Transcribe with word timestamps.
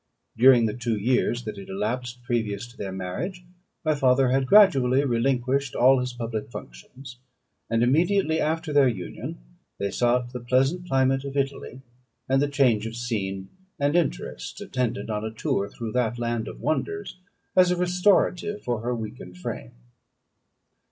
During 0.35 0.65
the 0.65 0.73
two 0.73 0.97
years 0.97 1.43
that 1.43 1.59
had 1.59 1.69
elapsed 1.69 2.23
previous 2.23 2.65
to 2.65 2.75
their 2.75 2.91
marriage 2.91 3.45
my 3.85 3.93
father 3.93 4.29
had 4.29 4.47
gradually 4.47 5.05
relinquished 5.05 5.75
all 5.75 5.99
his 5.99 6.11
public 6.11 6.49
functions; 6.49 7.19
and 7.69 7.83
immediately 7.83 8.39
after 8.41 8.73
their 8.73 8.87
union 8.87 9.37
they 9.77 9.91
sought 9.91 10.33
the 10.33 10.39
pleasant 10.39 10.87
climate 10.87 11.23
of 11.23 11.37
Italy, 11.37 11.81
and 12.27 12.41
the 12.41 12.47
change 12.47 12.87
of 12.87 12.95
scene 12.95 13.49
and 13.77 13.95
interest 13.95 14.59
attendant 14.59 15.11
on 15.11 15.23
a 15.23 15.29
tour 15.29 15.69
through 15.69 15.91
that 15.91 16.17
land 16.17 16.47
of 16.47 16.59
wonders, 16.59 17.19
as 17.55 17.69
a 17.69 17.77
restorative 17.77 18.63
for 18.63 18.79
her 18.81 18.95
weakened 18.95 19.37
frame. 19.37 19.73